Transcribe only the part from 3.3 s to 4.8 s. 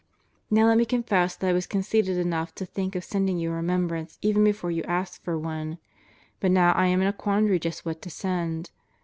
you a remembrance even before